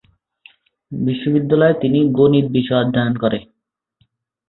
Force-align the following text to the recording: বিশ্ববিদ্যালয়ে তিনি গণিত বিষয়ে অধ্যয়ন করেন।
বিশ্ববিদ্যালয়ে 0.91 1.79
তিনি 1.81 1.99
গণিত 2.17 2.45
বিষয়ে 2.51 2.81
অধ্যয়ন 2.81 3.15
করেন। 3.23 3.43